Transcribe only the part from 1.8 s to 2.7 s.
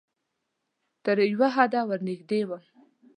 درنږدې وم